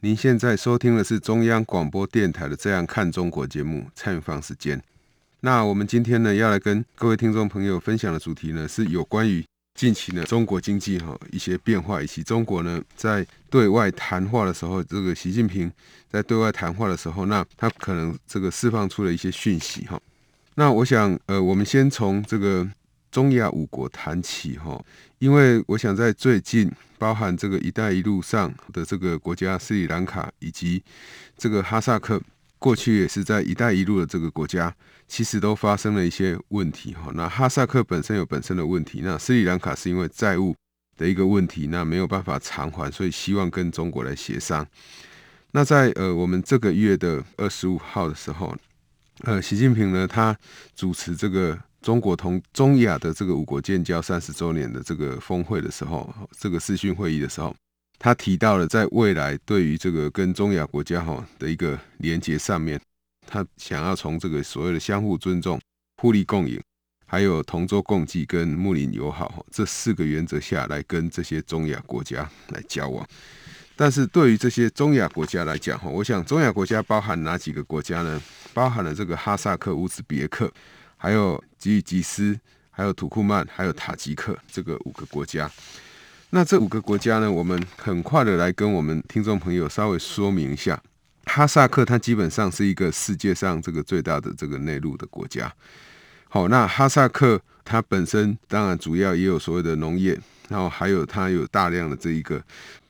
[0.00, 4.80] 您现在收听的是中央广播电台的《这样看中国》节目，蔡明芳时间。
[5.40, 9.42] 那我们今天呢，要来跟各位听众朋友分享的主题呢，是有关于
[9.74, 15.72] 近期呢中国经济哈一些变化，以及中国呢在对外谈话的时候，这个习近平
[16.10, 19.98] 在对外谈话的时候，那他可能这个释放出了一些讯息哈。
[20.56, 22.68] 那我想，呃，我们先从这个。
[23.16, 24.78] 中亚五国谈起哈，
[25.20, 30.82] 因为我想在最近，包含这个“一带一路”上的这个国家斯里兰卡以及
[31.34, 32.20] 这个哈萨克，
[32.58, 34.70] 过去也是在“一带一路”的这个国家，
[35.08, 37.10] 其实都发生了一些问题哈。
[37.14, 40.54] 那哈萨克本身有本身的问题，那斯里兰卡是因为债务
[40.98, 44.66] 的一个问题，那没有办法偿还，所以希望跟中国来协商。
[45.52, 48.54] 那在呃我们这个月的二十五号的时候，
[49.22, 50.36] 呃，习近平呢他
[50.74, 51.58] 主持这个。
[51.86, 57.54] 中国同中亚的这个五国建交三十周年的这个峰会的时候，这个视讯会议的时候，
[57.96, 62.80] 他提到了在未来对于这个跟中亚国家哈的一个连接上面，
[63.24, 65.60] 他想要从这个所谓的相互尊重、
[66.02, 66.60] 互利共赢，
[67.06, 73.06] 还有同舟共济跟睦邻友好这四个原则下来跟这些中亚国家来交往。
[73.76, 78.20] 但是对于这些中亚国家来讲哈，我想中亚国家包含哪几个国家呢？
[78.52, 80.52] 包含了这个哈萨克、乌兹别克。
[80.96, 82.38] 还有吉尔吉斯，
[82.70, 85.50] 还有土库曼，还有塔吉克这个五个国家。
[86.30, 90.82] 那这五个国家呢，我们很快的来跟我们听众朋友稍微说明一下。
[91.24, 95.52] 哈萨克它基本上是一个世界上这个最大的这个内陆的国家。
[96.28, 102.42] 好，那哈萨克它本身当然主要也有所谓的农业，然后还有它有大量的这一个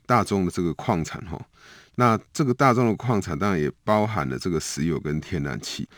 [0.06, 1.40] 大宗的这个矿产哈。
[1.96, 5.88] 那这个大宗的矿产当然也包含了这个石油跟天然气。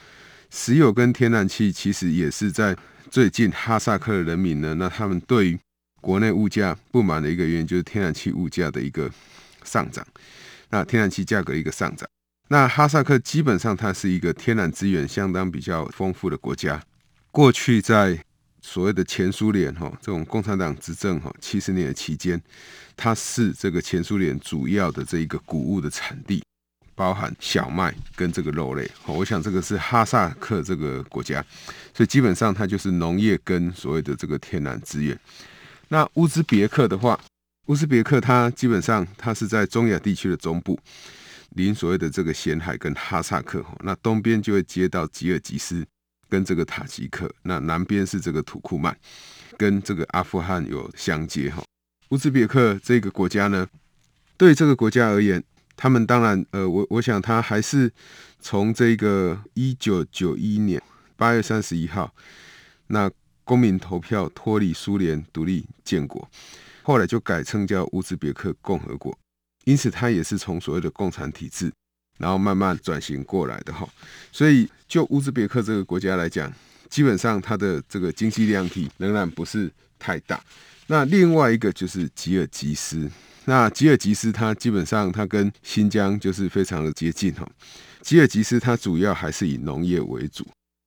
[0.51, 2.77] 石油跟天然气其实也是在
[3.11, 5.59] 最近哈萨克的人民呢，那他们对于
[6.01, 9.11] 国内物价不满的一个原因，就是天然气物价的一个
[9.65, 10.07] 上涨，
[10.71, 12.09] 那天然气价格一个上涨。
[12.49, 16.83] 那哈萨克基本上它是一个天然资源相当比较丰富的国家。
[17.31, 18.19] 过去在
[18.63, 22.41] 所谓的前苏联哈这种共产党执政哈七十年的期间，
[22.97, 26.43] 它是这个前苏联主要的这一个谷物的产地。
[26.99, 31.41] 包含小麦跟这个肉类，我想这个是哈萨克这个国家，
[31.95, 35.17] 所以基本上它就是农业跟所谓的这个天然资源。
[35.87, 37.19] 那乌兹别克的话，
[37.67, 40.77] 乌兹别克它基本上它是在中亚地区的中部，
[41.51, 45.87] 临所谓的这个咸海跟哈萨克，那东边就会接到吉尔吉斯
[46.29, 48.99] 跟这个塔吉克，那南边是这个土库曼，
[49.57, 51.63] 跟这个阿富汗有相接哈。
[52.09, 53.69] 乌兹别克这个国家呢，
[54.37, 55.41] 对这个国家而言。
[55.81, 57.91] 他们当然，呃，我我想他还是
[58.41, 60.83] 从这个一九九一年
[61.17, 62.13] 八月三十一号，
[62.89, 63.09] 那
[63.45, 66.29] 公民投票脱离苏联独立建国，
[66.83, 69.17] 后来就改称叫乌兹别克共和国，
[69.67, 71.73] 因此他也是从所谓的共产体制，
[72.19, 73.89] 然后慢慢转型过来的哈。
[74.33, 76.53] 所以就乌兹别克这个国家来讲，
[76.91, 80.43] 基本上它的这个经济量体仍然不是太大。
[80.89, 83.11] 那另外一个就是吉尔吉斯。
[83.45, 87.49] 那吉尔吉斯它基本上它跟新疆就是非常的接近哈。
[88.03, 90.47] 吉尔吉斯它主要还是以农业为主，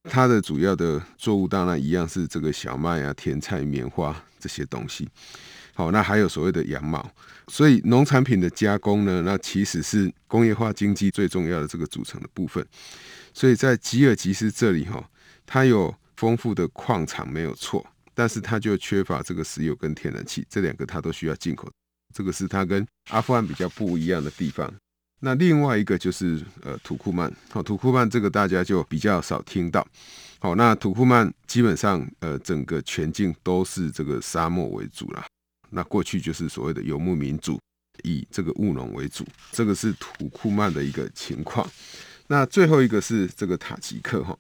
[0.10, 5.08] 它的主要的作物当然一样是这个小麦啊、甜菜、棉花这些东西。
[5.74, 7.10] 好，那还有所谓的羊毛，
[7.48, 12.64] 所以农产品的加工呢，那其实是工业化经济最重要的这个组成的部分。
[13.34, 15.04] 所以在吉尔吉斯这里哈，
[15.46, 21.70] 它有丰富的矿场没有错，但是它就缺乏这个石油跟天然气，这两个它都需要进口。
[22.14, 24.72] 这个是它跟阿富汗比较不一样的地方。
[25.22, 29.88] 那另外一个就是呃土库曼，好，土库曼这个大家就比较少听到。
[30.40, 35.26] 好，那土库曼基本上呃整个全境都是这个沙漠为主啦。
[35.70, 37.60] 那过去就是所谓的游牧民族，
[38.04, 39.26] 以这个务农为主。
[39.52, 41.70] 这个是土库曼的一个情况。
[42.28, 44.38] 那最后一个是这个塔吉克哈。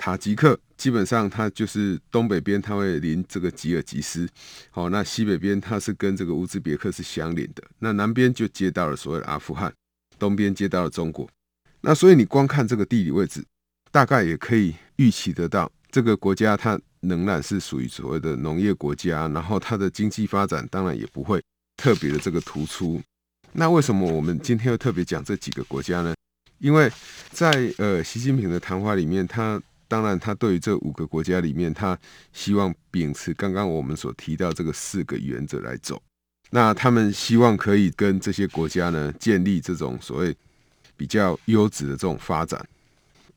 [0.00, 4.26] 塔吉克基本上它就是东北边，它会临这个吉尔吉斯，
[4.70, 9.70] 好，那西北边它是跟这个乌兹别克是相邻的，那南边就接到了所谓的阿富汗，
[10.18, 11.28] 东边接到了中国，
[11.82, 13.44] 那所以你光看这个地理位置，
[13.92, 21.38] 大概也可以预期得到，这个国家它仍然是属于所谓的农业国家，然后它的经济发展当然也不会
[21.76, 22.98] 特别的这个突出。
[23.52, 26.14] 那为什么我们今天要特别讲这几个国家呢？
[26.58, 26.90] 因为
[27.30, 31.98] 在呃习近平的谈话里面，他当然他对于这五个国家里面，他
[32.32, 36.00] 希望秉持刚刚我们所提到这个四个原则来走。
[36.50, 40.36] 那他们希望可以跟这些国家呢建立这种所谓
[40.96, 42.64] 比较优质的这种发展，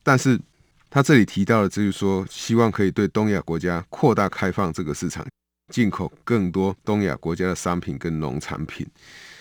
[0.04, 0.40] 但是
[0.88, 5.26] 他这里提到的就是说，希望可以对东亚国家扩大开放这个市场，
[5.72, 8.86] 进口更多东亚国家的商品跟农产品。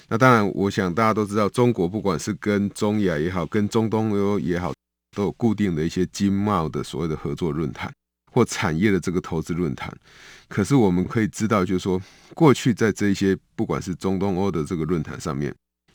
[0.10, 4.74] 那当然，我想大家都知道，中国不管是跟中亚也好，跟中东欧也好，
[5.14, 7.92] 都有固定的一些经贸的所谓的合作论坛
[8.32, 9.96] 或产业的这个投资论坛。
[10.50, 12.02] 可是我们可以知道，就是说，
[12.34, 15.54] 过去在这些不管是中东欧的这个论坛上面，“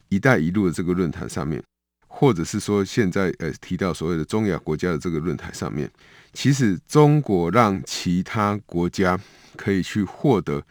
[0.09, 1.63] 一带一路”的这个论坛上面，
[2.07, 5.91] 或者是说现在呃提到所谓的中亚国家的这个论坛上面，
[6.33, 9.19] 其实中国让其他国家
[9.57, 10.63] 可以去获得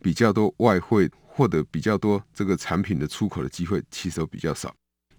[0.00, 1.10] 比较多外汇。
[1.36, 4.72] 获得比较多这个产品的出口的机会，其实都比较少。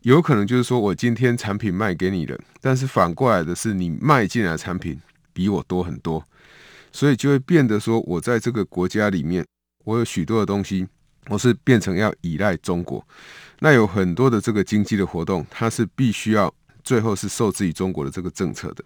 [0.05, 5.01] 有可能就是说我今天产品卖给你了，但是反过来的是你卖进来产品
[5.33, 6.23] 比我多很多，
[6.91, 9.43] 所以就会变得说我在这个国家里面，
[9.83, 10.87] 我有许多的东西，
[11.27, 13.03] 我是变成要依赖中国。
[13.61, 16.53] 那有很多的这个经济的活动，它是必须要
[16.83, 18.83] 最后是受制于中国的这个政策的。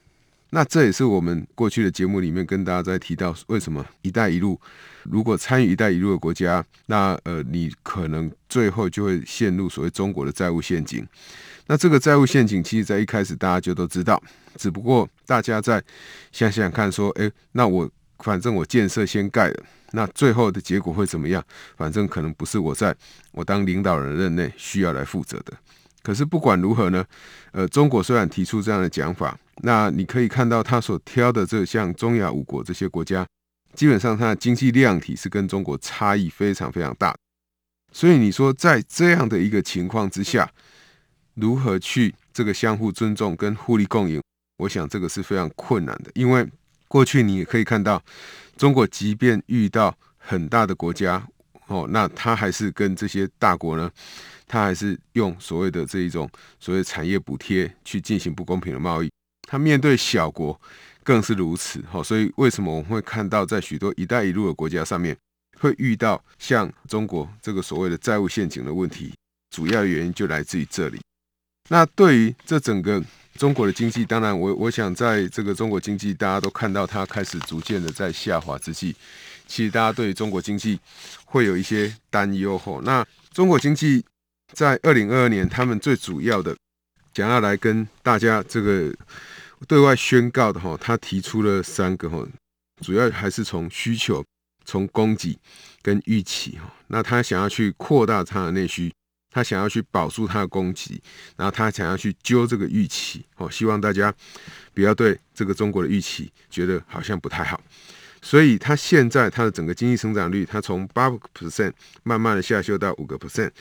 [0.51, 4.59] 那这也是我们过去的节目里面跟大家在提到，为什么“一带一路”
[5.03, 11.07] 如果参与“一带一路”的国家，那呃，你可能最后就会陷入所谓中国的债务陷阱。
[11.67, 14.21] 那这个债务陷阱，其实在一开始大家就都知道，
[14.55, 15.81] 只不过大家在
[16.31, 17.87] 想想看，说，诶，那我
[18.19, 21.43] 反正我建设先盖了，那最后的结果会怎么样？
[21.77, 22.95] 反正可能不是我在
[23.31, 25.53] 我当领导人任内需要来负责的。
[26.01, 27.05] 可是不管如何呢，
[27.51, 29.37] 呃，中国虽然提出这样的讲法。
[29.61, 33.27] 那你可以看到，他所挑的这像中亚五国这些国家，
[33.73, 37.13] 基本上它的经济量体是跟中国差异非常非常大。
[37.91, 40.49] 所以你说在这样的一个情况之下，
[41.33, 44.21] 如何去这个相互尊重跟互利共赢？
[44.59, 46.47] 我想这个是非常困难的，因为
[46.87, 48.01] 过去你也可以看到，
[48.55, 51.27] 中国即便遇到很大的国家
[51.67, 53.91] 哦，那他还是跟这些大国呢，
[54.49, 56.29] 他还是用所谓的这一种
[56.59, 59.09] 所谓产业补贴去进行不公平的贸易。
[59.47, 60.59] 他面对小国
[61.03, 65.15] 更是如此，哈，所以为什么我们会看到在许多“一带一路”的国家上面
[65.59, 69.13] 会遇到像中国这个所谓的债务陷阱的问题？
[69.55, 70.99] 主要原因就来自于这里。
[71.69, 73.03] 那对于这整个
[73.35, 78.95] 中国的经济，当然我我想在这个中国经济大家都看到它开始逐渐的在下滑之际，
[79.47, 80.79] 其实大家对于中国经济
[81.25, 82.57] 会有一些担忧。
[82.57, 84.05] 吼，那中国经济
[84.53, 86.55] 在二零二二年，他们最主要的
[87.13, 88.93] 想要来跟大家这个。
[89.67, 92.25] 对外宣告的哈，他提出了三个哈，
[92.79, 94.23] 主要还是从需求、
[94.63, 95.37] 从供给
[95.81, 96.73] 跟预期哈。
[96.87, 98.89] 那他想要去扩大他的内需，
[99.29, 101.01] 他想要去保住他的供给，
[101.35, 104.15] 然后他想要去揪这个预期哦，希望大家
[104.73, 107.59] 不要对这个中国的预期觉得好像不太好。
[108.21, 111.73] 所以，他现在他的整个经济成长率，他从八个 percent
[112.03, 113.51] 慢慢的下修到五个 percent。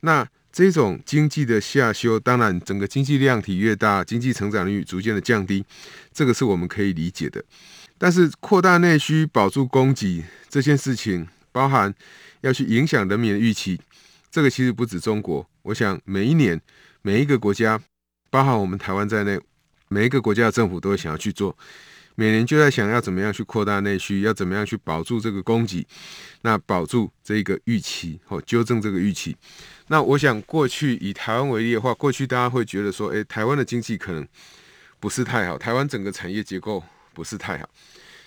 [0.00, 5.64] 那这种经济的下修，当然整个经济量体越大，经济成长率逐渐的降低，
[6.12, 7.44] 这个是我们可以理解的。
[7.98, 11.92] 但是扩大内需、保住供给这件事情，包含
[12.40, 13.80] 要去影响人民的预期，
[14.30, 15.48] 这个其实不止中国。
[15.62, 16.60] 我想每一年
[17.02, 17.80] 每一个国家，
[18.30, 19.38] 包含我们台湾在内，
[19.88, 21.56] 每一个国家的政府都会想要去做。
[22.20, 25.86] 每年就在想要怎么样去扩大内需，要怎么样去保住这个供给，
[26.42, 29.36] 那保住这个预期或纠正这个预期。
[29.86, 34.26] 那我想过去以台湾为例的话，过去大家会觉得说，诶，台湾的经济可能
[34.98, 36.82] 不是太好，台湾整个产业结构
[37.14, 37.70] 不是太好。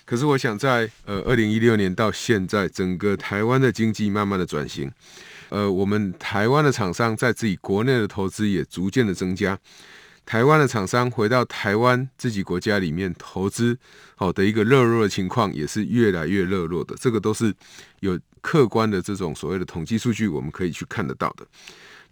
[0.06, 4.90] 可是我想在呃二零一六年到现在，整个台湾的经济慢慢的转型，
[5.50, 9.58] 呃，我们台湾的厂商在自己国内的投资也逐渐的增加。
[10.24, 13.76] 台湾的厂商回到台湾自己国家里面投资，
[14.14, 16.94] 好的一个热络的情况也是越来越热络的。
[16.98, 17.54] 这个都是
[18.00, 21.46] 有客观的这种所谓的统计数据，我们可以去看得到的。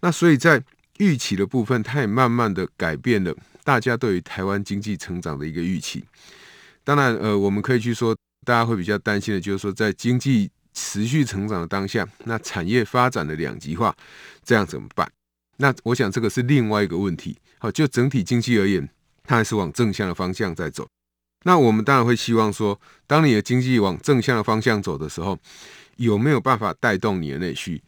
[0.01, 0.63] 那所以在
[0.97, 6.03] 预期的部分，它也慢慢的改变了大家对于台湾经济成长的一个预期。
[6.83, 8.15] 当然，呃，我们可以去说，
[8.45, 13.95] 大家会比较担心的就是说，在经济持续成长的当下，那产业发展的两极化，
[14.43, 15.09] 这样怎么办？
[15.61, 17.37] 那我想这个是另外一个问题。
[17.59, 18.89] 好，就整体经济而言，
[19.23, 20.87] 它还是往正向的方向在走。
[21.43, 25.37] 那我们当然会希望说，当你的经济往正向的方向走的时候，
[25.97, 27.81] 有没有办法带动你的内需？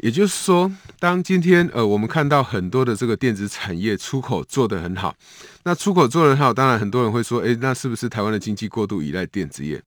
[0.00, 5.16] 也就是说，当今天呃，我们看到很多的这个电子产业出口做得很好，
[5.64, 9.82] 那出口做得很好，当然很多人会说，诶，那是不是台湾的经济过度依赖电子业？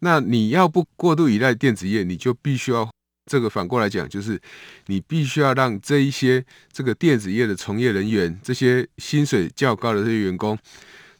[0.00, 2.88] 那你要不过度依赖电子业，你就必须要
[3.26, 4.40] 这个反过来讲，就是
[4.86, 10.56] 你必须要让这一些这个电子业的从业人员，这些薪水较高的这些员工，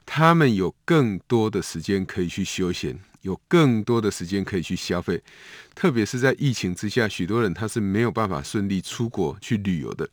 [0.06, 5.20] 他们有更多的时间可以去休闲，有更多的时间可以去消费。
[5.74, 10.08] 特别是在疫情之下，许多人他是没有办法顺利出国去旅游的，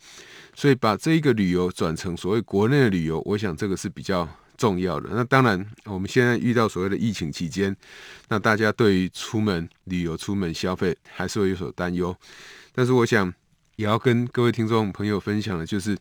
[0.56, 5.10] 所以把这一个旅游转成所谓国内的旅游，我想这个是比较重要的。
[5.14, 7.76] 那当然，我们现在遇到所谓的疫情期间，
[8.30, 12.16] 那大家对于出门旅游、出门消费还是会有所担忧。
[12.74, 13.32] 但是，我想
[13.76, 15.98] 也要跟各位听众朋友分享的，就是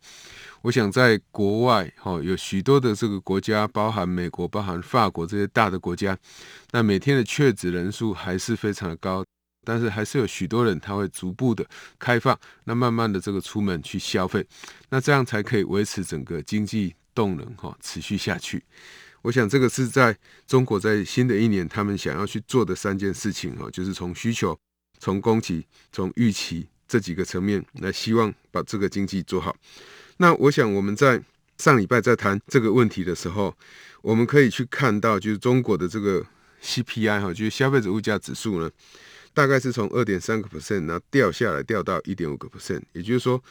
[0.62, 6.16] 我想在国外，哈，有许多的这个国家，包含美国、包含法国这些大的国家，
[6.70, 9.24] 那每天的确诊人数还是非常的高，
[9.64, 11.64] 但是还是有许多人他会逐步的
[11.98, 14.46] 开放，那慢慢的这个出门去消费，
[14.90, 16.94] 那这样才可以维持整个经济。
[17.14, 18.62] 动能哈持续下去，
[19.22, 20.16] 我想这个是在
[20.46, 24.58] 中国在新的一年他们想要去做的三件事情哈，就是从需求、
[24.98, 29.54] 从供给、从预期这几个层面来，希望把这个经济做好。
[30.16, 31.22] 那我想我们在
[31.58, 33.56] 上礼拜在谈这个问题的时候，
[34.02, 36.24] 我们可以去看到，就是中国的这个
[36.62, 38.70] CPI 哈，就是消费者物价指数呢，
[39.32, 43.42] 大概是从二点三个 percent 然后掉下来掉到一点五个 percent，也就是说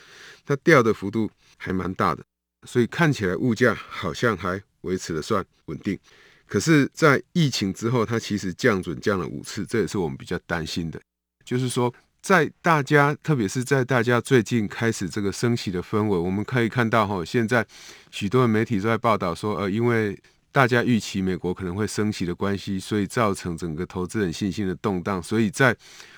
[0.45, 2.23] 它掉的幅度还蛮大的。
[2.63, 5.97] 所以看起来物价好像还维持的算稳定，
[6.45, 11.01] 可是，在疫情之后，它其实降准降了五次，这也是我们比较担心的。
[11.43, 17.65] 就是说，在大家，特别是在大家最近开始这个升息的氛围，我们可以看到哈，现在
[18.11, 20.19] 许多的媒体都在报道说，呃，因为
[20.51, 25.21] 大家预期美国可能会升息的关系，所以造成整个投资人信心的动荡。
[25.21, 25.75] 所以在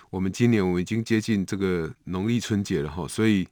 [0.09, 3.47] 我们今年，我们已经接近这个农历春节了哈，所以。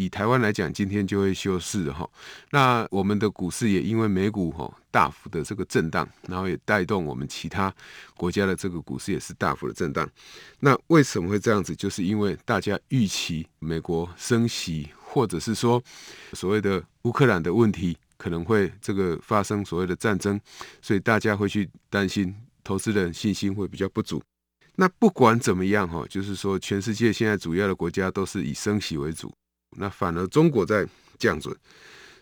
[0.00, 2.08] 以台湾来讲，今天就会休市哈。
[2.52, 7.70] 那我们的股市也因为美股哈大幅的这个震荡，然后也带动我们其他
[8.16, 10.08] 国家的这个股市也是大幅的震荡。
[10.60, 11.76] 那为什么会这样子？
[11.76, 15.82] 就是因为大家预期美国升息，或者是说
[16.32, 20.40] 所谓的乌克兰的问题可能会这个发生所谓的战争，
[20.80, 24.22] 所以大家会去担心，投资人信心会比较不足。
[24.76, 29.30] 那不管怎么样哈，就是说全世界现在主要的国家都是以升息为主。
[29.76, 30.86] 那反而中国在
[31.18, 31.54] 降准，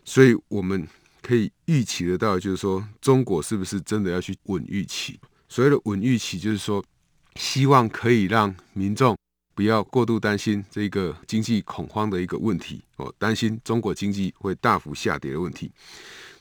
[0.04, 0.86] 所以我们
[1.22, 5.18] 可以预期得到，就是说中国是不是真的要去稳预期？
[5.48, 6.84] 所谓的稳预期，就是说
[7.36, 9.16] 希望可以让民众
[9.54, 15.72] 不要过度担心这个经济恐慌的一个问题哦，担心中国经济会大幅下跌的问题。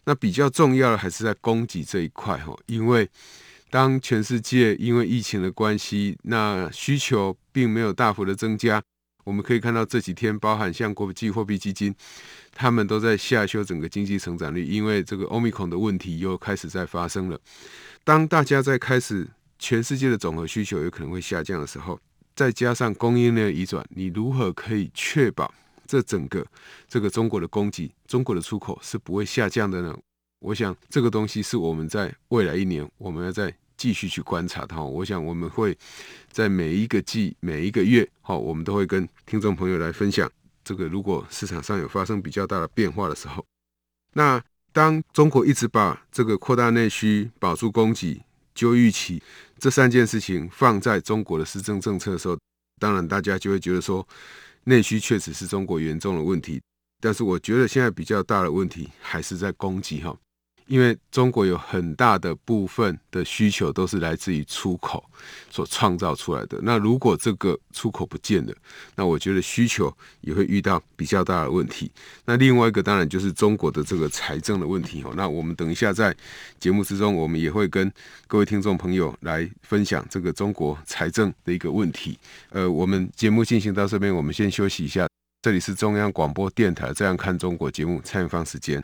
[0.04, 3.10] 那比较重要的还是在供给这一块哈，因为
[3.70, 8.82] 当全世界因为疫情的关系，那需求并没有大幅的增加。
[9.28, 11.94] 我们可以看到这几天，包含像国际货币基金，
[12.54, 17.38] 他们都在下修整个经济成长率，因为这个欧米孔的问题又开始在发生了。
[18.06, 19.28] 当大家在开始
[19.60, 22.00] 全世界的总和需求有可能会下降的时候，
[22.38, 25.54] 再加上供应链的移转，你如何可以确保
[25.86, 26.48] 这整个
[26.88, 29.94] 这个中国的供给、中国的出口是不会下降的呢？
[30.40, 33.54] 我想这个东西是我们在未来一年我们要在。
[33.78, 35.78] 继续去观察它，我想我们会
[36.32, 40.30] 在每一个季、每一个月，好，我们都会跟听众朋友来分享
[40.64, 40.88] 这个。
[40.88, 43.46] 如果市场上有发生比较大的变化的时候，
[44.14, 44.44] 那
[44.74, 48.22] 当中国一直把这个扩大内需、保住供给、
[48.54, 49.22] 就预期
[49.60, 52.38] 这三件事情放在中国的施政政策的时候，
[52.80, 54.08] 当然大家就会觉得说，
[54.64, 56.62] 内需确实是中国严重的问题。
[57.00, 60.18] 但是我觉得现在比较大的问题还是在供给哈。
[60.68, 65.04] 因为中国有很大的部分的需求都是来自于出口
[65.50, 66.60] 所创造出来的。
[66.62, 68.54] 那如果这个出口不见了，
[68.96, 71.92] 那我觉得需求也会遇到比较大的问题。
[72.26, 75.14] 那另外一个当然就是中国的这个财政的问题哦。
[75.16, 76.16] 那我们等一下在
[76.60, 77.92] 节目之中，我们也会跟
[78.28, 82.20] 各位听众朋友来分享这个中国财政的一个问题。
[82.50, 85.08] 呃，我们节目进行到这边，我们先休息一下。
[85.44, 88.84] 这里是中央广播电台《这样看中国》节目，蔡明芳时间。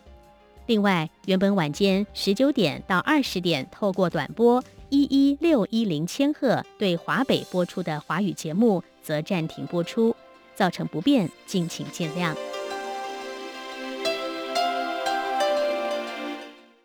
[0.67, 10.15] 另外，原本晚间十九点到二十点透过短波一一六一零千赫对华北播出的华语节目，则暂停播出，
[10.55, 12.35] 造成不便，敬请见谅。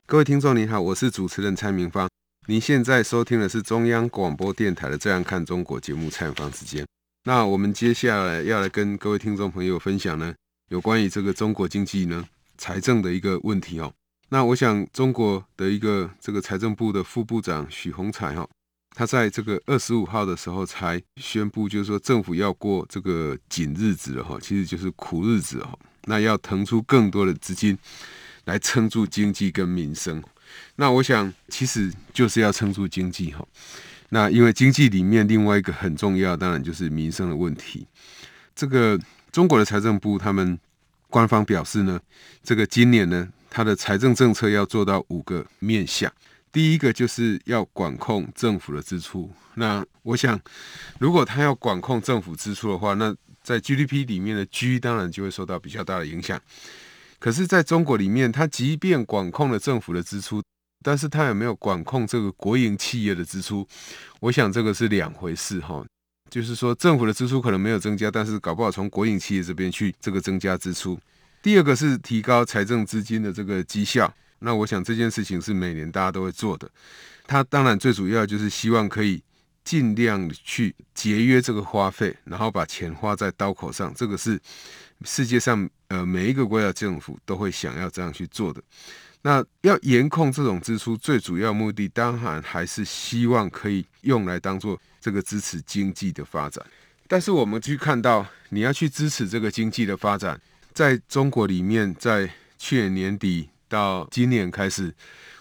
[0.07, 2.09] 各位听众您好，我是主持人蔡明芳。
[2.49, 6.87] 您现在收听的是中央广播电台的《这样看中国》节目，蔡明芳时间。
[7.25, 10.33] 那我们接下来要来跟各位听众朋友分享呢，
[10.71, 12.25] 有关于这个中国经济呢
[12.57, 13.93] 财政的一个问题哦。
[14.29, 18.49] 那我想中国的一个这个财政部的副部长许宏才哈，
[18.97, 25.79] 他在这个二十五号的时候才宣布，就是说政府要过这个紧日子了哈，其实就是苦日子哈。
[26.05, 27.79] 那要腾出更多的资金。
[28.47, 30.23] 来撑住经济跟民生，
[30.77, 33.45] 那我想其实就是要撑住经济哈。
[34.11, 37.89] 那因为经济里面另外一个很重要，当然就是民生的问题。
[38.55, 38.97] 这个
[39.33, 40.57] 中国的财政部他们
[41.17, 41.99] 官方表示呢，
[42.43, 46.13] 这个今年呢，他的财政政策要做到五个面向。
[46.53, 49.33] 第一个就是要管控政府的支出。
[49.55, 50.39] 那我想，
[50.99, 56.39] 如果他要管控政府支出的话，那在 GDP 里面的 G 当然就会受到比较大的影响。
[57.19, 60.43] 可是，在中国里面，它即便管控了政府的支出，
[60.85, 63.67] 但是它有没有管控这个国营企业的支出？
[64.21, 65.83] 我想这个是两回事哈。
[66.29, 70.99] 就是说，政府的支出可能没有增加，但是搞不好从国营企业这边去这个增加支出。
[71.43, 74.13] 第二个是提高财政资金的这个绩效。
[74.41, 76.71] 那我想这件事情是每年大家都会做的。
[77.27, 79.23] 它当然最主要就是希望可以
[79.65, 83.93] 尽量去节约这个花费，然后把钱花在刀口上。
[83.95, 84.41] 这个是。
[85.05, 88.63] 世界上，呃，每一个国家政府都会想要这样去做的。
[89.27, 96.65] 那要严控这种支出，最主要目的当然还是希望可以用来当做这个支持经济的发展。
[97.09, 100.41] 但是我们去看到，你要去支持这个经济的发展，
[100.73, 104.95] 在中国里面，在去年年底到今年开始，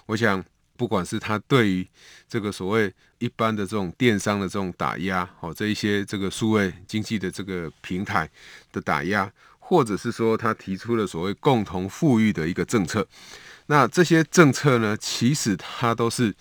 [0.08, 0.43] 我想。
[0.78, 1.88] 不管是他对于
[2.28, 8.30] 这个所谓一般的这种电商的这种打压，哦，这一些这个数位经济的这个平台
[8.74, 13.08] 的打压，或者是说他提出了所谓共同富裕的一个政策，
[13.67, 16.34] 那这些政策呢，其实它都是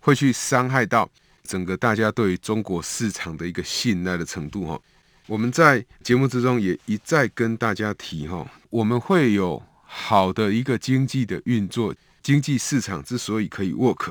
[0.00, 1.08] 会去伤害到
[1.42, 4.80] 整个大家对于中国市场的一个信赖的程度，哈。
[5.26, 11.94] 我们在节目之中也一再跟大家提，哈，我们会有好的一个经济的运作。
[12.20, 14.10] 经济市场之所以可以 work，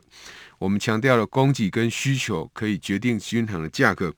[0.58, 4.12] 我们强调了供给跟需求可以决定均衡的价格。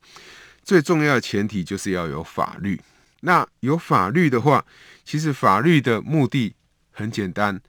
[0.64, 2.80] 最重要的前提就是要有法律。
[3.22, 4.64] 那有法律的话，
[5.04, 6.54] 其实法律的目的
[6.92, 7.60] 很简单，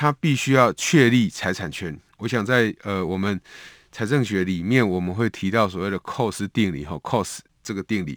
[0.00, 1.98] 它必须要确立财产权。
[2.18, 3.40] 我想在呃我们
[3.90, 8.16] 财政学里面，我们会提到所谓的 cos 定理和 cos 这个定理。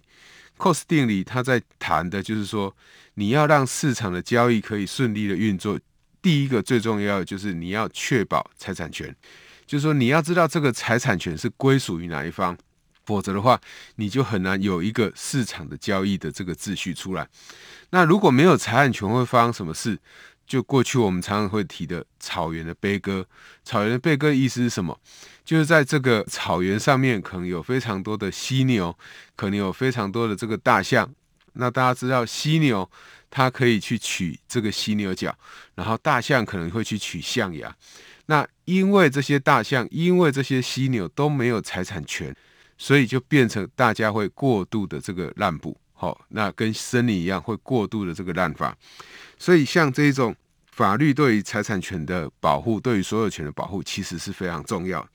[0.60, 2.72] cos 定理它在谈的就是说，
[3.16, 5.80] 你要让市场的交易可以顺利的运作。
[6.22, 9.16] 第一个最重要的就是你要确保财产权，
[9.66, 12.56] 就是说你要知道这个财产权是归属于哪一方，
[13.08, 13.60] 否则的话
[13.96, 17.28] 你就很难有一个市场的交易的这个秩序出来。
[17.90, 19.98] 那如果没有财产权，会发生什么事？
[20.46, 23.26] 就过去我们常常会提的草原的悲歌。
[23.64, 25.00] 草原的悲歌意思是什么？
[25.44, 28.98] 就是在这个草原上面可能有非常多的犀牛，
[29.36, 31.10] 可能有非常多的这个大象。
[31.54, 32.90] 那大家知道犀牛。
[33.34, 35.34] 它可以去取这个犀牛角，
[35.76, 37.74] 然后大象可能会去取象牙。
[38.26, 42.36] 那因为这些大象，因为这些犀牛都没有财产权，
[42.78, 45.78] 所以就变成大家会过度的这个滥捕。
[46.02, 48.76] 好，那跟森林一样，会过度的这个滥伐。
[49.38, 50.36] 所以像这种
[50.72, 55.08] 法律对于财产权的保护，对于所有权的保护，其实是非常重要。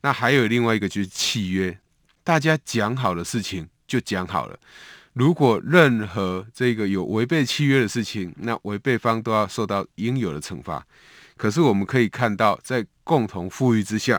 [0.00, 1.78] 那还有另外一个就是契约，
[2.24, 4.58] 大家讲好的事情就讲好了。
[5.12, 10.82] 如果任何这个有违背契约的事情，那违背方都要受到应有的惩罚。
[11.36, 14.18] 可是我们可以看到，在共同富裕之下，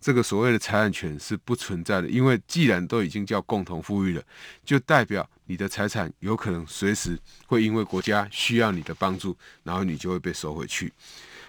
[0.00, 4.22] 这个所谓的财产权是不存在的，因为既然都已经叫共同富裕了，
[4.64, 10.92] 就代表你的财产有可能随时会因为国家需要你的帮助，然后你就会被收回去。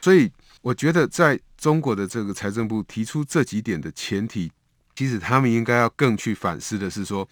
[0.01, 0.31] 所以，
[0.61, 4.49] 我觉得在中国的这个财政部提出这几点的前提，
[4.95, 7.27] 其实他们应该要更去反思的是说，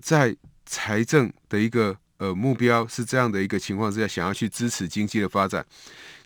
[0.00, 5.64] 在财政的一个呃目标是这样的一个情况之下，想要去支持经济的发展，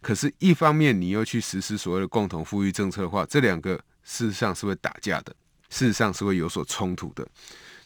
[0.01, 3.75] 可是，一方面你又去实施所谓的共同富裕政策的话，这两个
[4.05, 5.35] 事实上是会打架的，
[5.69, 7.27] 事实上是会有所冲突的。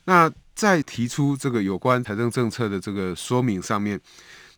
[0.05, 4.01] 那在提出这个有关财政政策的这个说明上面，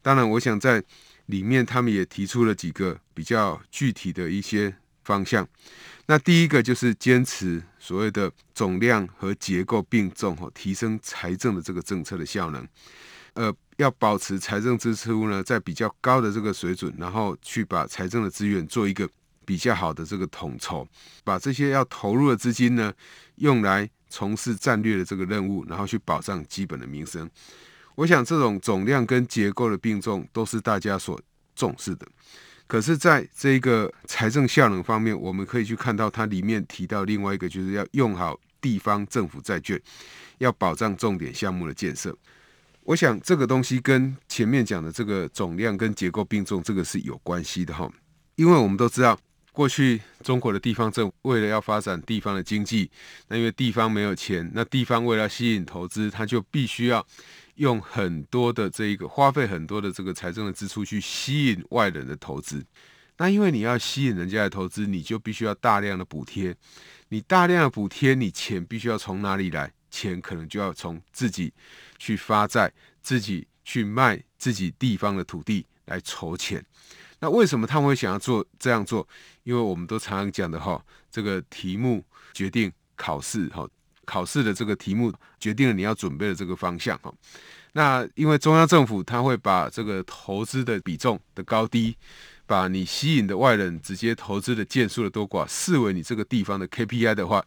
[0.03, 0.83] 当然，我想在
[1.27, 5.47] 里面他们也提出了几个比较具体的一些方向。
[6.07, 12.67] 那第一个就是坚持所谓的总量和结构并重，提升财政的这个政策的效能。
[13.35, 19.09] 呃，要保持财政支出呢在比较高的这个水准，然后去把财政的资源做一个
[19.45, 20.87] 比较好的这个统筹，
[21.25, 22.93] 把这些要投入的资金呢
[23.37, 27.29] 用来从事战略的这个任务，然后去保障基本的民生。
[27.95, 31.21] 我想这种总量跟结构的并重都是大家所
[31.55, 32.07] 重视的。
[32.67, 39.81] 可是，在这个财政效能方面，我们可以去看到它里面提到另外一个，就是要用好地方政府债券，
[40.39, 42.17] 要保障重点项目的建设。
[42.83, 47.89] 我想这个东西跟前面讲的这个总量跟结构并重，这个是有关系的哈。
[48.35, 49.17] 因为我们都知道，
[49.57, 52.91] 过去中国的地方政府为了要发展地方的经济，
[53.29, 57.07] 那因为地方没有钱，那地方为了吸引投资，它就必须要。
[57.57, 62.63] 用很多的这一个花费很多的这个财政的支出去吸引外人的投资，
[63.17, 66.55] 那因为你要吸引人家的投资，你就必须要大量的补贴，
[67.09, 69.73] 你大量的补贴，你钱必须要从哪里来？
[69.91, 71.51] 钱可能就要从自己
[71.97, 76.63] 去发债，自己去卖自己地方的土地来筹钱。
[77.21, 79.07] 那为什么他们会想要做这样做？
[79.45, 83.67] 因为我们都常常讲的哈，这个题目决定考试哈。
[84.05, 87.13] 考试的这个题目决定了你要准备的这个方向哈。
[87.73, 91.97] 那因为中央政府他会把这个投资的比重的高低，
[92.47, 97.45] 把你吸引的外人直接投资的件数的多寡视为你这个地方的 KPI 的话，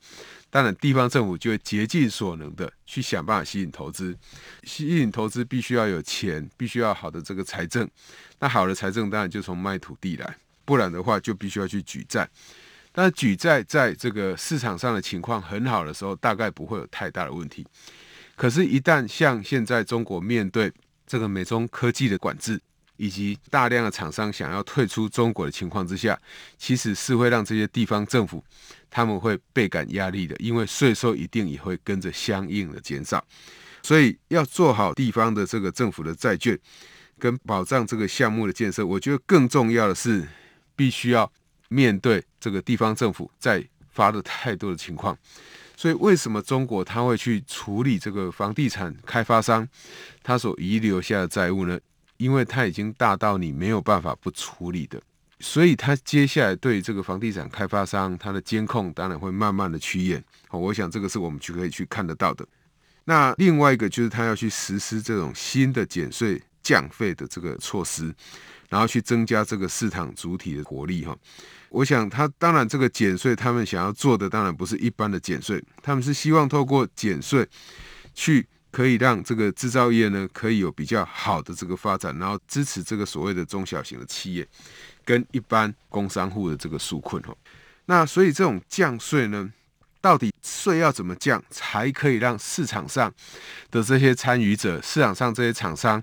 [0.49, 4.17] 当然地方政府就会竭尽所能的去想办法吸引投资。
[4.63, 7.87] 吸引投资必须要有钱，必须要好的这个财政。
[8.39, 12.27] 那好的财政当然就从卖土地来，不然的话就必须要去举债。
[12.95, 17.65] 那举债在这个市场上的情况很好的时候，大概不会有太大的问题。
[18.35, 20.71] 可是，一旦像现在中国面对
[21.05, 22.59] 这个美中科技的管制，
[22.99, 26.19] 以及大量的厂商想要退出中国的情况之下，
[26.57, 28.43] 其实是会让这些地方政府
[28.91, 33.25] 他们会倍感压力的，因为税收一定也会跟着相应的减少。
[33.81, 36.59] 所以，要做好地方的这个政府的债券，
[37.17, 40.27] 跟保障这个项目的建设，我觉得更重要的是
[40.75, 41.31] 必须要。
[41.71, 45.15] 面对这个地方政府在发的太多的情况，
[45.77, 49.69] 所以为什么中国他会去处理这个房地产开发商
[50.23, 51.79] 他所遗留下的债务呢？
[52.19, 55.01] 因为他已经大到你没有办法不处理的，
[55.39, 60.21] 所以他接下来对这个房地产开发商他的监控当然会慢慢的趋严。
[60.49, 62.45] 好，我想这个是我们去可以去看得到的。
[63.05, 68.13] 那另外一个就是他要去实施这种新的减税降费的这个措施，
[68.67, 71.17] 然后去增加这个市场主体的活力哈。
[71.69, 77.47] 我想，他当然这个减税，他们想要做的当然不是一般的减税，他们是希望透过减税，
[78.13, 84.47] 去可以让这个制造业呢可以有比较好的这个发展，然后支持这个所谓的中小型的企业
[85.03, 87.35] 跟一般工商户的这个纾困哈。
[87.85, 89.51] 那所以这种降税呢，
[89.99, 93.11] 到底税要怎么降，才可以让市场上
[93.71, 96.01] 的这些参与者、市场上这些厂商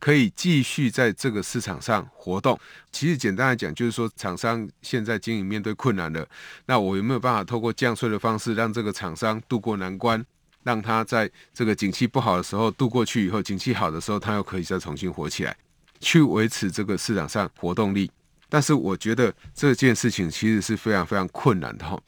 [0.00, 2.58] 可以继续在这个市场上活动？
[2.90, 6.26] 其实简单来讲，就是说厂商现在经营面对困难了，
[6.66, 10.24] 那我有没有办法透过降税的方式，让这个厂商渡过难关，
[10.68, 15.56] 让他在这个景气不好的时候渡过去以后，景气好的时候，他又可以再重新活起来，
[15.98, 18.10] 去维持这个市场上活动力？
[18.50, 21.98] 但是我觉得这件事情其实是非常非常困难的哈，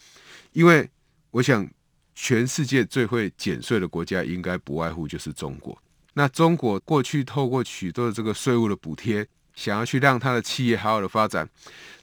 [0.53, 0.87] 因为。
[1.33, 1.65] 我想，
[2.13, 5.81] 全世界最会减税的国家应该不外乎就是中国。
[6.13, 11.49] 那中国过去透过许多的这个税务的补贴，想要去让他的企业好好的发展。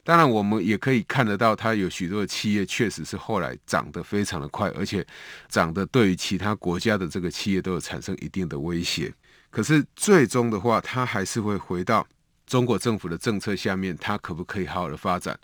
[0.04, 5.06] 当然，我们也可以看得到，他有许多的企业确实是后来涨得非常的快，而且
[5.48, 9.12] 涨得对于其他国家的这个企业都有产生一定的威胁。
[9.50, 12.06] 可是最终的话，它还是会回到。
[12.46, 15.38] 中国政府的政策下面，它可不可以好好的发展？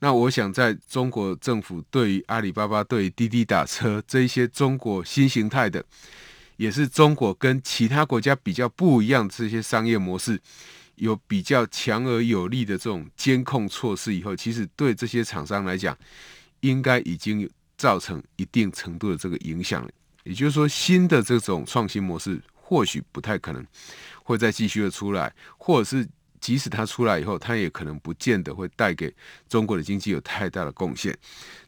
[0.00, 5.84] 那我想，在中国政府对于阿里巴巴、对于滴滴打车这一些中国新形态的，
[6.56, 10.40] 也是中国跟其他国家比较不一样的这些商业模式，
[10.98, 15.96] 有比较强而有力的这种监控措施以后，其实对这些厂商来讲，
[16.60, 19.90] 应该已经造成一定程度的这个影响了。
[20.24, 23.66] 也就是说，新的这种创新模式或许不太可能
[24.22, 26.08] 会再继续的出来，或者是。
[26.40, 29.12] 即使它出来以后，它也可能不见得会带给
[29.48, 31.12] 中国的经济有太大的贡献。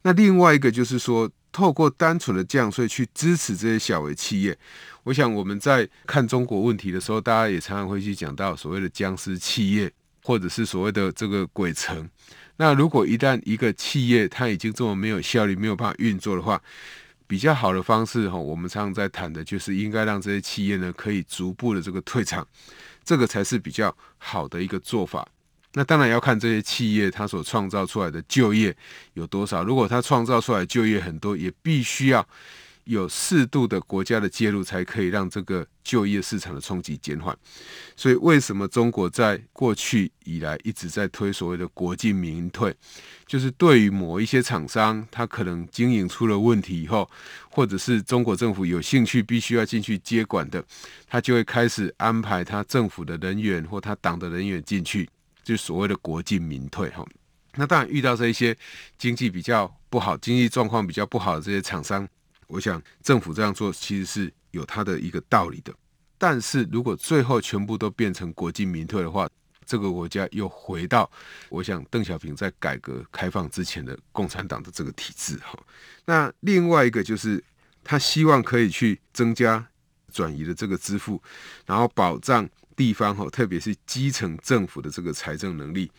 [0.01, 4.57] 那另外一个就是说，透过单纯的降税去支持这些小微企业。
[5.05, 9.91] 我想我们在看中国问题的时候，大家也常常会去讲到所谓的僵尸企业，
[10.23, 12.09] 或者是所谓的这个鬼城。
[12.57, 16.61] 那如果一旦一个企业它已经这么没有效率，没有办法运作的话，
[17.27, 22.47] 比较好的方式哈，我们常常在谈的就是应该让这些企业呢可以逐步的这个退场，
[23.03, 25.27] 这个才是比较好的一个做法。
[25.75, 28.77] 那当然要看这些企业它所创造出来的就业
[29.15, 29.63] 有多少。
[29.63, 32.27] 如果它创造出来就业很多，也必须要
[32.85, 37.37] 有适度的国家的介入，才可以让这个就业市场的冲击减缓。
[37.95, 42.75] 所以，为什么中国在过去以来一直在推所谓的国进民退？
[43.25, 47.09] 就是对于某一些厂商，他可能经营出了问题以后，
[47.49, 50.65] 或者是中国政府有兴趣必须要进去接管的，
[51.07, 55.09] 他就会开始安排他政府的人员或他党的人员进去。
[55.43, 57.05] 就所谓的国进民退哈，
[57.55, 58.57] 那当然遇到这一些
[58.99, 62.07] 经济比较不好、经济状况比较不好的这些厂商，
[62.47, 65.73] 我想政府这样做其实是有它的一个道理的。
[66.19, 69.29] 但是如果最后全部都变成国进民退的话，
[69.65, 71.11] 这个国家又回到
[71.49, 75.59] 我想邓小平在改革开放之前的共产党的这个体制哈。
[76.05, 77.43] 那另外一个就是
[77.83, 79.67] 他希望可以去增加
[80.11, 81.23] 转移的这个支付，
[81.65, 82.47] 然后保障。
[82.77, 85.91] 地方哈，特别是基层政府的这个财政能力，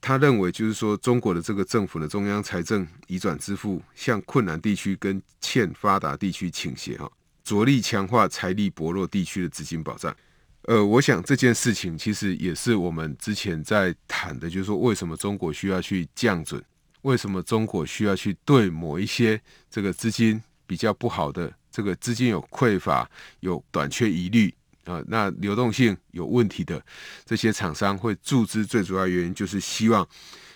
[0.00, 7.10] 他认为就是说，中国的这个政府的中央财政移转支付向困难地区跟欠发达地区倾斜哈，
[7.42, 10.14] 着力强化财力薄弱地区的资金保障。
[10.62, 16.62] 呃，我想这件事情其实也是我们之前在谈的，就是说为什么中国需要去降准，
[17.02, 24.54] 为什么中国需要去对某一些这个资金比较不好的这个资金有匮乏、有短缺疑虑。
[24.84, 26.82] 啊，那流动性有问题的
[27.26, 30.08] 这些厂商会注资，最主要原因就是希望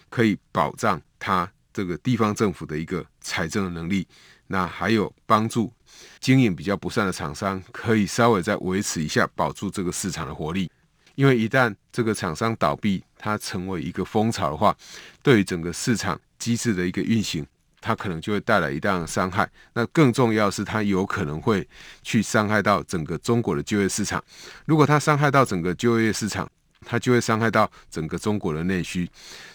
[0.08, 4.08] 可以保障他这个地方政府的一个财政的能力，
[4.46, 5.70] 那还有帮助
[6.18, 10.70] 经营比较不善的厂商可以稍微再维持一下，保住这个市场的活力。
[11.14, 14.74] 因为一旦这个厂商倒闭，它成为一个风潮的话，
[15.22, 17.46] 对于整个市场机制的一个运行。
[17.82, 19.46] 它可能就会带来一定的伤害。
[19.74, 21.68] 那更重要是，它有可能会
[22.02, 24.22] 去伤害到整个中国的就业市场。
[24.64, 26.48] 如果它伤害到整个就业市场，
[26.86, 29.10] 它就会伤害到整个中国的内需。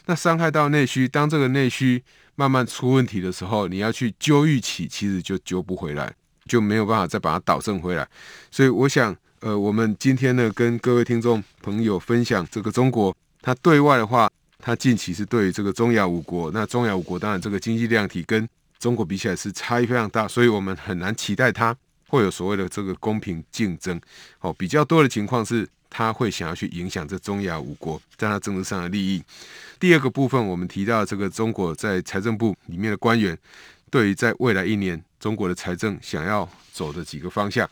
[0.05, 2.03] 那伤害到内需，当这个内需
[2.35, 6.13] 慢慢出问题的时候，你要去揪预期，其实就揪不回来，
[6.45, 8.07] 就没有办法再把它导正回来。
[8.51, 14.29] 所以，我想，呃，我们今天呢，跟各位听众朋友分享这个中国，它对外的话。
[14.59, 18.47] 它近期是对于这个中亚五国，那中亚五国当然这个经济量体跟
[18.79, 21.75] 中国比起来是差异非常大，所以我们很难期待它
[22.07, 23.99] 会有所谓的这个公平竞争。
[24.39, 29.23] 哦，比较多的情况是它会想要去影响这中亚五国在它政治上的利益。
[29.79, 33.37] 第二个部分，我们提到这个中国在财政部里面的官员
[33.89, 37.69] 对于在未来一年中国的财政想要走的几个方向，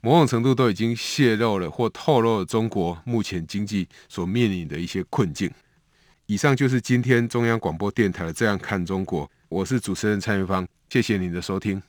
[0.00, 5.50] 某种程度都已经泄露了或透露了中国目前经济所面临的一些困境。
[6.30, 11.82] 以上就是今天中央广播电台的《这样看中国》，我是主持人蔡明芳，谢谢您的收听。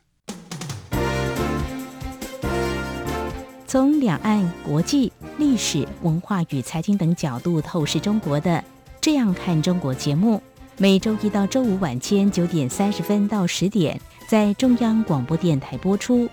[3.67, 8.49] 从两岸、国际、历史文化与财经等角度透视中国的
[8.99, 10.41] 《这样看中国》节目，
[10.79, 16.27] 每周一到周五晚间九点三十分到十点在中央广播电台播出。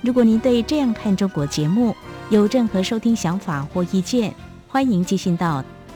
[0.00, 1.94] 如果您对《这样看中国》节目
[2.30, 4.34] 有任何收听想法或意见，
[4.66, 5.62] 欢迎寄信到。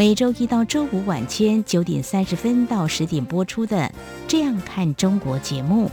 [0.00, 3.76] 每周一到周五晚间九点三十分到十点播出的
[4.26, 5.90] 《这样看中国》节目。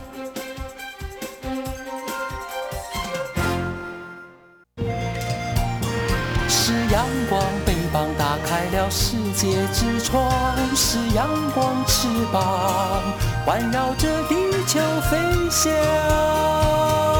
[6.48, 10.24] 是阳光，翅膀打开了世界之窗；
[10.74, 13.04] 是阳光，翅膀
[13.46, 14.36] 环绕着地
[14.68, 14.80] 球
[15.12, 15.18] 飞
[15.50, 17.17] 翔。